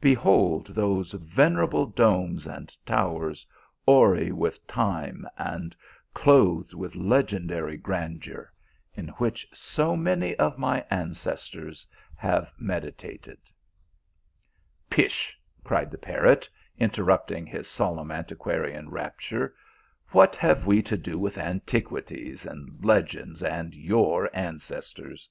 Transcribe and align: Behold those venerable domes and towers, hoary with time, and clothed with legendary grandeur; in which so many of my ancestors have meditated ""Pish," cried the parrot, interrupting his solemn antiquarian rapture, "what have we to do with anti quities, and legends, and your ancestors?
Behold 0.00 0.68
those 0.68 1.14
venerable 1.14 1.84
domes 1.84 2.46
and 2.46 2.76
towers, 2.86 3.44
hoary 3.84 4.30
with 4.30 4.64
time, 4.68 5.26
and 5.36 5.74
clothed 6.14 6.72
with 6.72 6.94
legendary 6.94 7.76
grandeur; 7.76 8.52
in 8.94 9.08
which 9.18 9.48
so 9.52 9.96
many 9.96 10.36
of 10.36 10.56
my 10.58 10.86
ancestors 10.92 11.84
have 12.14 12.52
meditated 12.56 13.38
""Pish," 14.90 15.36
cried 15.64 15.90
the 15.90 15.98
parrot, 15.98 16.48
interrupting 16.78 17.44
his 17.44 17.66
solemn 17.66 18.12
antiquarian 18.12 18.90
rapture, 18.90 19.56
"what 20.10 20.36
have 20.36 20.66
we 20.68 20.82
to 20.82 20.96
do 20.96 21.18
with 21.18 21.36
anti 21.36 21.80
quities, 21.80 22.46
and 22.46 22.84
legends, 22.84 23.42
and 23.42 23.74
your 23.74 24.30
ancestors? 24.32 25.28